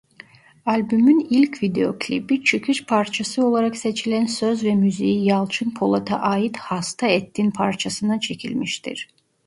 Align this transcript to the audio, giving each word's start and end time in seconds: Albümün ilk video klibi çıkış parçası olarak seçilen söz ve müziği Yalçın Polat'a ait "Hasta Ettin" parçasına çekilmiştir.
Albümün 0.65 1.27
ilk 1.29 1.63
video 1.63 1.97
klibi 1.99 2.43
çıkış 2.43 2.85
parçası 2.85 3.45
olarak 3.45 3.77
seçilen 3.77 4.25
söz 4.25 4.63
ve 4.63 4.75
müziği 4.75 5.25
Yalçın 5.25 5.71
Polat'a 5.73 6.19
ait 6.19 6.57
"Hasta 6.57 7.07
Ettin" 7.07 7.51
parçasına 7.51 8.19
çekilmiştir. 8.19 9.07